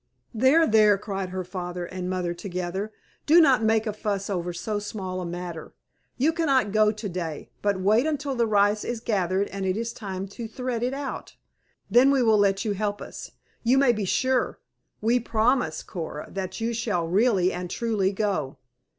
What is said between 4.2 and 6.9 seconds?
over so small a matter. You cannot